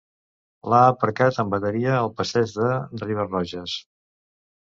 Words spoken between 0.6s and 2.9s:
L'ha aparcat en bateria al passeig de